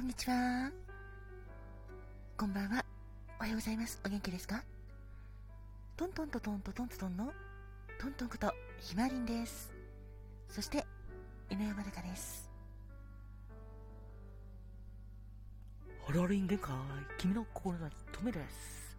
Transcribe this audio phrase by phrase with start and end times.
[0.00, 0.70] こんにちは。
[2.38, 2.82] こんばんは。
[3.38, 4.00] おはようございます。
[4.02, 4.64] お元気ですか？
[5.94, 7.30] トントントトントトントトンの
[8.00, 9.70] トントンことひまりんです。
[10.48, 10.86] そして、
[11.50, 12.50] 犬山かです。
[16.06, 16.74] ハロリン限界、
[17.18, 18.96] 君の心の止めです。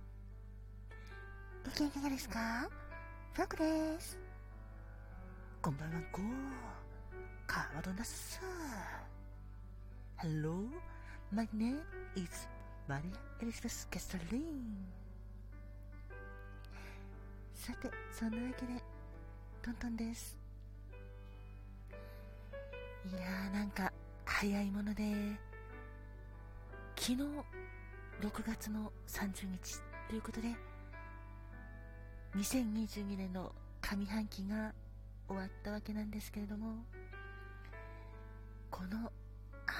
[1.65, 2.69] お元気ですか？
[3.33, 4.19] ファクです。
[5.63, 6.25] こんばんは、こう。
[7.47, 8.90] カードナッサー。
[10.21, 10.69] Hello,
[11.31, 11.81] my name
[12.15, 12.47] is
[12.87, 13.09] Maria
[13.41, 14.85] Elizabeth Castellin.
[17.55, 18.73] さて、そんなわけで、
[19.63, 20.37] トントンです。
[23.09, 23.91] いやーなんか、
[24.23, 25.03] 早いもので、
[26.95, 27.17] 昨日、
[28.21, 30.49] 6月の30日ということで、
[32.35, 34.71] 2022年の上半期が
[35.27, 36.75] 終わったわけなんですけれども、
[38.69, 39.11] この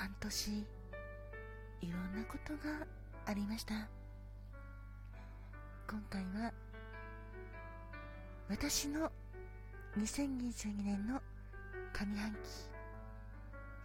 [0.01, 0.51] 半年
[1.81, 2.87] いろんなことが
[3.27, 3.87] ありました。
[5.87, 6.51] 今回は
[8.49, 9.11] 私の
[9.99, 11.21] 2022年の
[11.93, 12.39] 上半期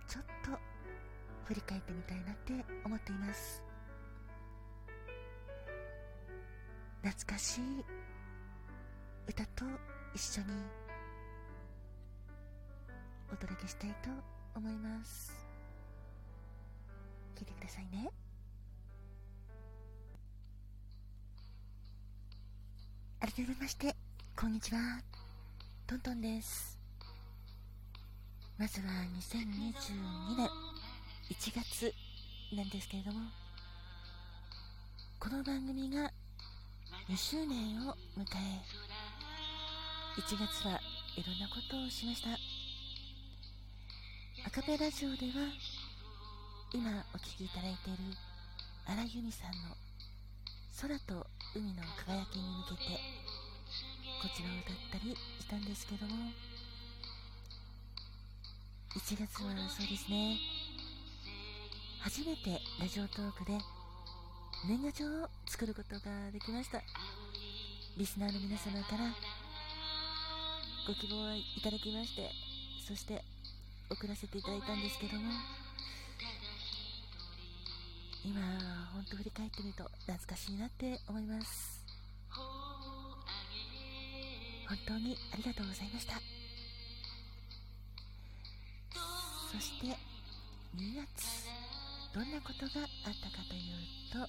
[0.09, 0.59] ちょっと
[1.45, 3.63] 振り返ってみたいなって思っています。
[7.03, 7.85] 懐かしい
[9.29, 9.67] 歌と
[10.15, 10.47] 一緒に
[13.31, 14.09] お届けしたいと
[14.55, 15.46] 思います。
[17.37, 18.11] 聞いてくださいね。
[23.21, 23.95] 改めまして
[24.35, 24.81] こんにちは。
[25.87, 26.79] トントンです。
[28.57, 28.87] まずは
[29.19, 30.49] 2022年
[31.29, 31.93] 1月
[32.57, 33.21] なんですけれども
[35.21, 36.11] この番組が
[37.11, 38.63] 2周年を迎え
[40.23, 40.81] 1月は
[41.19, 42.31] いろんなことをしました。
[44.47, 45.33] アカペラジオでは
[46.73, 47.99] 今お聴きいただいている
[48.87, 49.77] 荒井由実さんの
[50.81, 52.91] 空と海の輝きに向けて
[54.23, 56.15] こちらを歌ったりしたんですけども
[58.95, 60.37] 1月はそうですね
[62.01, 63.59] 初めてラジオトークで
[64.69, 66.81] 年賀状を作ることができました。
[67.97, 69.09] リスナーの皆様から
[70.87, 72.29] ご希望をいただきまして
[72.87, 73.23] そして
[73.89, 75.33] 送らせていただいたんですけども
[78.27, 78.43] 今
[78.93, 81.81] 本当振り返ってみると懐かしいなって思います。
[84.69, 86.15] 本当にありがとうございました。
[89.53, 89.87] そして
[90.75, 91.49] 2月
[92.13, 94.27] どんなことがあったかというとあ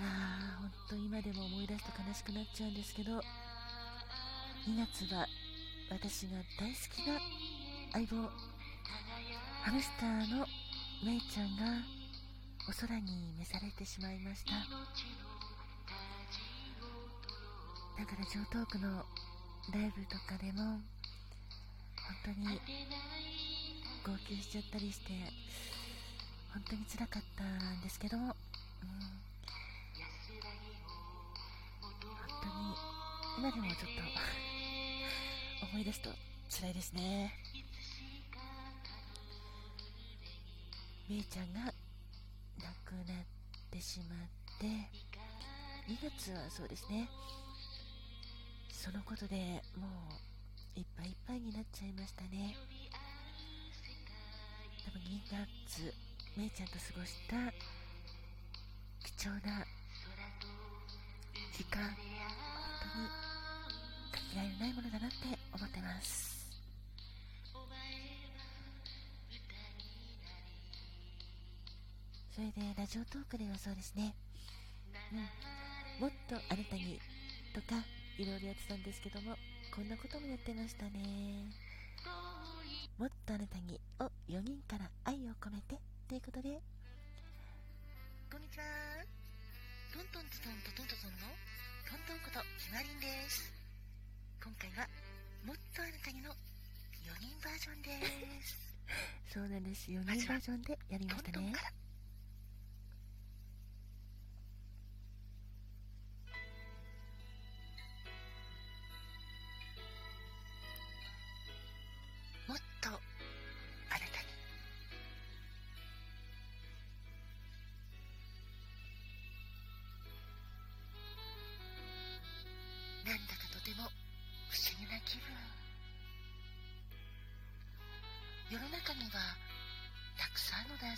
[0.00, 3.22] あ本当今でも思い出すと悲しくなっちゃうんですけど2
[4.76, 5.26] 月は
[5.90, 7.18] 私が大好きな
[7.92, 8.28] 相棒
[9.62, 10.46] ハムスターの
[11.04, 11.64] めいちゃんが
[12.68, 14.52] お空に召されてしまいました。
[14.52, 14.58] だ
[18.06, 19.04] から上東区の
[19.74, 20.80] ライブとかでも本
[22.24, 22.60] 当に
[24.06, 25.10] 号泣しちゃったりして
[26.52, 28.36] 本当につらかったんですけども、うん、本
[32.42, 32.52] 当に
[33.38, 33.78] 今でもちょっ
[35.60, 36.10] と 思い出すと
[36.48, 37.41] 辛いですね。
[41.12, 43.16] めいちゃんが亡くなっ
[43.70, 44.18] てしまっ
[44.58, 44.64] て
[45.86, 47.06] 2月はそうですね。
[48.72, 49.84] そのことでも
[50.74, 52.56] ういっぱいいっぱいになっちゃいましたね。
[54.86, 55.92] 多分2月
[56.34, 57.36] めいちゃんと過ごした
[59.04, 59.66] 貴重な
[61.52, 61.92] 時間本
[62.80, 63.04] 当に
[64.12, 65.16] かけがえのないものだなって
[65.52, 66.31] 思ってます。
[72.34, 74.14] それでラジオトークではそうですね、
[75.12, 76.98] うん、もっとあなたに
[77.52, 77.76] とか
[78.16, 79.36] いろいろやってたんですけども
[79.74, 81.48] こんなこともやってましたね。
[82.98, 86.60] もっとあなたにを4人から愛を込めてということで。
[88.30, 88.64] こんにちは。
[89.92, 91.32] トントントントトントトンの
[91.88, 93.48] トントンことひまりんです。
[94.44, 94.88] 今回は
[95.44, 96.36] もっとあなたにの4
[97.16, 98.56] 人バージョンです。
[99.32, 99.90] そうなんです。
[99.90, 101.81] 4人バージョンでやりましたね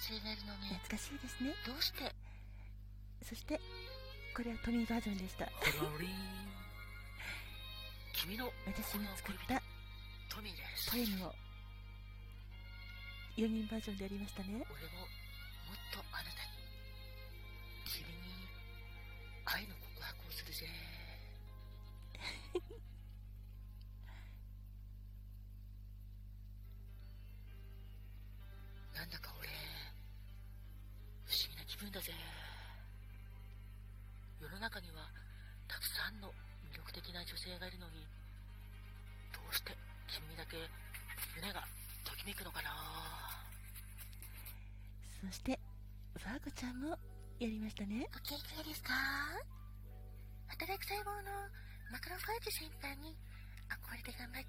[0.04, 1.56] 男性がいるのに懐かしいですね。
[1.64, 2.12] どうして？
[3.24, 3.58] そして
[4.36, 5.48] これはトミーバージョンでした。
[8.12, 9.62] 君の私が作った
[10.28, 10.60] トミーで。
[10.76, 11.32] すポエムを。
[13.38, 14.48] 4人バージョンでやりましたね。
[14.52, 14.68] 俺もも
[15.72, 16.43] っとあなた
[31.94, 32.10] だぜ。
[34.42, 35.06] 世の中には
[35.70, 36.26] たくさんの
[36.74, 38.02] 魅力的な女性がいるのに
[39.30, 39.70] どうして
[40.10, 40.58] 君だけ
[41.38, 41.62] 胸が
[42.02, 42.74] ときめくのかな。
[45.22, 45.54] そして
[46.18, 46.98] ファーゴちゃんも
[47.38, 48.10] やりましたね。
[48.10, 48.90] お元気ですか？
[50.50, 51.30] 働く細胞の
[51.94, 53.14] マクロファージ先輩に
[53.70, 54.42] 憧れて頑張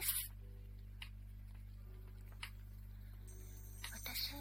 [0.00, 0.32] です。
[3.92, 4.32] 私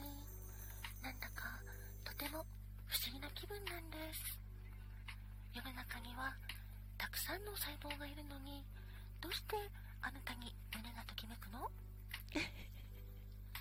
[1.04, 1.60] なんだか
[2.08, 2.40] とても
[2.88, 4.40] 不思議な気分なんです。
[5.54, 6.32] 世の中には
[6.98, 8.64] たくさんの細胞がいるのに
[9.20, 9.58] どうして
[10.02, 11.68] あなたに胸がときめくの？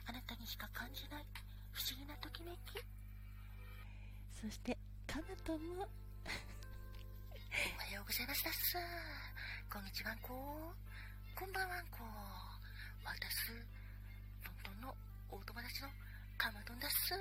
[0.07, 1.27] あなたにしか感じない
[1.73, 2.79] 不思議なときめき？
[4.41, 5.89] そしてカマトも。
[7.75, 8.77] おはようございますだっす
[9.73, 10.73] こんにちはんこ
[11.39, 11.79] こんばんは。
[11.79, 12.03] んこ
[13.07, 13.55] 私
[14.43, 14.95] ロンドンの
[15.31, 15.89] お友達の
[16.35, 17.15] カマドンだっす。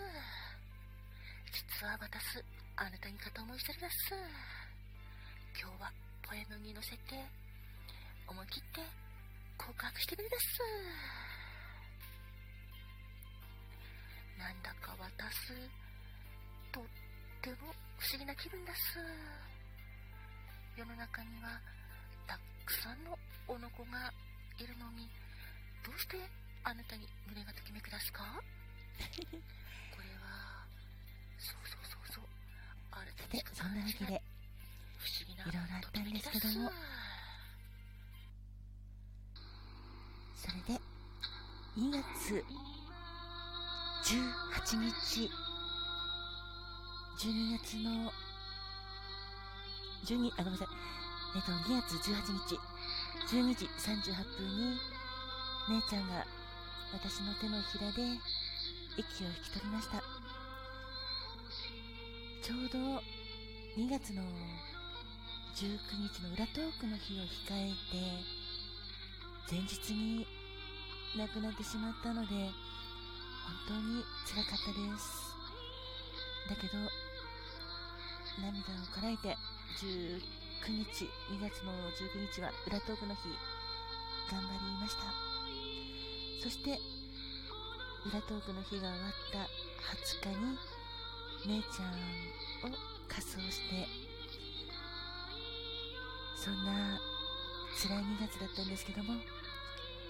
[1.54, 2.42] 実は私
[2.82, 4.18] あなたに片思いしてるだっす。
[5.54, 5.94] 今日は
[6.26, 7.14] ポエムに乗せて
[8.26, 8.90] 思い切って
[9.54, 10.66] 告白してみるです。
[14.42, 15.54] なんだか私
[16.74, 16.90] とっ
[17.46, 17.70] ても
[18.02, 18.98] 不思議な気分です。
[20.74, 21.62] 世の中には
[22.26, 22.34] た
[22.66, 23.14] くさんの
[23.48, 24.12] おの子が
[24.58, 25.10] いるのに
[25.86, 26.18] どうして
[26.64, 28.24] あなたに胸がときめくですか？
[28.98, 30.66] これは
[31.38, 32.24] そうそうそうそう。
[32.92, 34.22] あなたにでそんなわけで
[34.98, 36.72] 不思議ないろいろあったんですけども
[40.36, 40.82] それで
[41.78, 42.44] 2月
[44.04, 45.32] 18日
[47.20, 48.12] 12月の
[50.06, 50.68] 12あごめんなさい。
[51.36, 52.60] えっと2月18日
[53.28, 54.78] 12時38分に
[55.68, 56.26] 姉ちゃんが
[56.94, 58.18] 私の手のひらで
[58.96, 60.02] 息を引き取りました。
[62.42, 62.78] ちょうど
[63.76, 64.24] 2月の
[65.56, 65.76] 19
[66.08, 68.24] 日の裏トークの日を控えて
[69.52, 70.26] 前日に
[71.18, 72.52] 亡くなってしまったので本
[73.68, 75.36] 当に辛かったです。
[76.48, 76.78] だけど
[78.40, 79.36] 涙をこらえて
[79.84, 83.30] 19 9日2月の19日は裏トークの日
[84.32, 85.04] 頑張りました。
[86.44, 86.80] そして
[88.06, 89.40] 裏トークの日が終わった
[90.28, 90.40] 20日
[91.48, 92.76] に姉ちゃんを
[93.08, 93.88] 仮装して
[96.36, 97.00] そんな
[97.76, 99.14] 辛い2月だったんですけども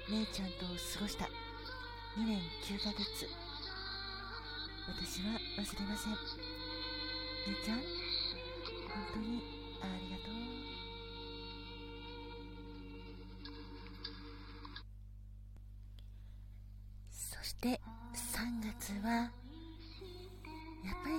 [0.10, 1.26] 姉ちゃんと過ごした
[2.18, 3.28] 2年9ヶ月。
[4.88, 6.14] 私は忘れません。
[6.14, 8.07] 姉ちゃん
[17.68, 17.82] して
[18.14, 19.30] 3月はやっ
[21.04, 21.18] ぱり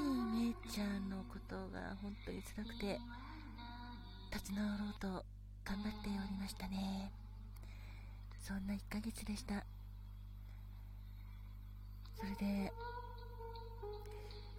[0.48, 2.98] 姉ちゃんのことが本当に辛くて
[4.32, 5.24] 立ち直ろうと
[5.64, 7.12] 頑張っておりましたね。
[8.40, 9.62] そんな1ヶ月でした。
[12.16, 12.72] それで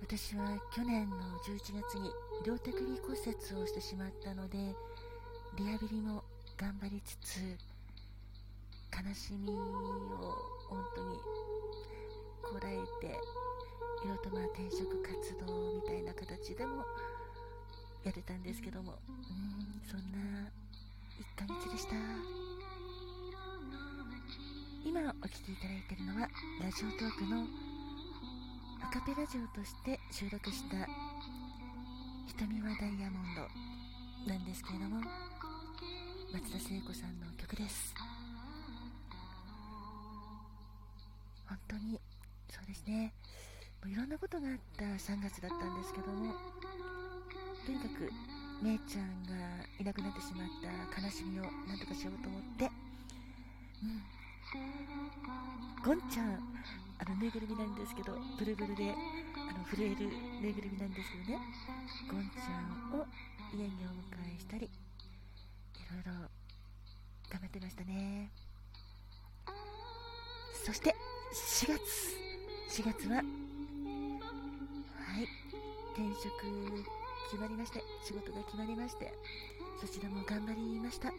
[0.01, 2.11] 私は去年の11月に
[2.45, 4.57] 両手首骨折をしてしまったので
[5.57, 6.23] リハビリも
[6.55, 7.39] 頑張りつつ
[8.95, 11.17] 悲しみを本当に
[12.43, 13.17] こらえて
[14.05, 16.85] いろとまあ転職活動みたいな形でも
[18.03, 18.93] やってたんですけども。
[19.09, 20.51] うんそんな
[21.17, 21.95] 1ヶ月でした。
[24.85, 26.29] 今お聴きいただいているのは
[26.61, 27.45] ラジオトークの
[28.81, 30.87] アカペラジオとして収録した
[32.27, 35.01] 「瞳はダイヤモンド」なんですけれども
[36.31, 37.93] 松田聖子さんの曲です。
[41.49, 41.99] 本当に
[42.47, 43.11] そうですね。
[43.81, 46.33] もういろんなことがあった3月だったんですけども
[47.65, 48.11] とにかく
[48.61, 49.33] 姉ちゃんが
[49.79, 52.69] いなくなってしまった悲しみをなんとかしようと思って
[53.81, 54.03] うん。
[55.83, 56.37] ゴンちゃん
[56.99, 61.39] あのぬいぐるみなんですけどブルブルであの震えるぬいぐるみなんですけどね。
[62.11, 63.05] ゴンちゃんを
[63.55, 64.69] 家にお迎えしたりい
[65.89, 66.11] ろいろ
[67.31, 68.29] 頑張ってましたね。
[70.65, 70.93] そして
[71.31, 72.17] 4月。
[72.81, 73.23] 4月ははい。
[75.93, 76.31] 転職
[77.29, 79.13] 決まりまして仕事が決まりまして
[79.79, 81.09] そちらも頑張りました。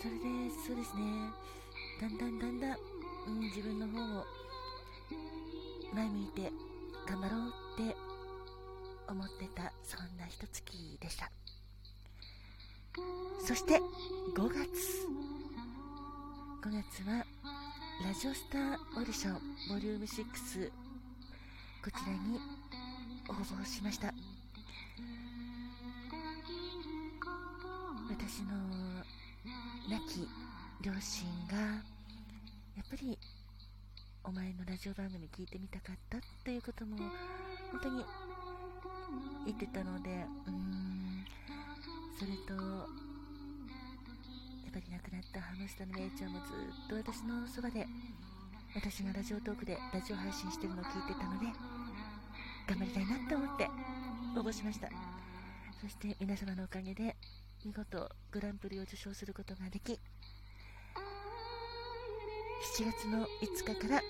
[0.00, 0.24] それで
[0.66, 1.30] そうですね。
[2.00, 2.78] だんだんだんだん、
[3.26, 4.24] うん、自分の方を
[5.94, 6.50] 前向いて
[7.06, 7.52] 頑張ろう
[7.82, 7.96] って
[9.08, 11.30] 思ってたそんな一月でした。
[13.46, 13.78] そして
[14.34, 15.06] 5月。
[16.62, 17.24] 5月は
[18.04, 19.34] ラジオスターオーディション
[19.68, 20.70] ボリューム6
[21.84, 22.38] こちらに
[23.28, 24.12] 応募しました。
[28.08, 28.52] 私の
[29.88, 30.28] 亡き
[30.82, 31.56] 両親が
[32.76, 33.18] やっぱり
[34.24, 36.96] お前のラジオ番組聞いてみたかったということも
[37.72, 38.04] 本当に
[39.46, 40.10] 言ってたので
[40.46, 40.96] うーん。
[42.18, 42.88] それと
[44.76, 47.86] ぱり亡くなったハムスターの姉ちゃんもずっと私のそばで
[48.74, 51.46] 私がラジオトークでラジオ配信してるのを聞いてたので
[52.68, 53.70] 頑張りたいなって思って
[54.36, 54.90] 応募しました。
[55.80, 57.16] そして皆様のおかげで
[57.64, 59.98] 見事グランプリを受賞することができ7
[62.84, 64.02] 月の5日から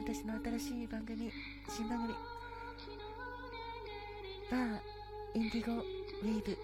[0.00, 1.30] 私の新しい番組
[1.68, 2.14] 新番組
[4.50, 4.80] バー
[5.34, 6.56] インディゴウェーブ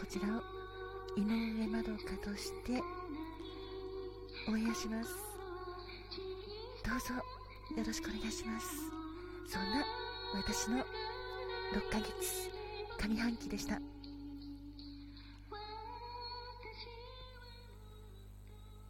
[0.00, 0.61] こちらを
[1.14, 2.82] 井上まどかとして
[4.48, 5.10] 応援します。
[6.84, 7.14] どうぞ
[7.76, 8.68] よろしくお願いします。
[9.46, 9.84] そんな
[10.34, 10.84] 私の6
[11.90, 12.50] ヶ月
[12.98, 13.91] 上半期でした。